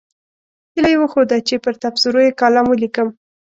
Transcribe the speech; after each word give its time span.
هیله 0.73 0.89
یې 0.93 0.97
وښوده 0.99 1.37
چې 1.47 1.55
پر 1.63 1.73
تبصرو 1.83 2.19
یې 2.25 2.37
کالم 2.39 2.65
ولیکم. 2.69 3.07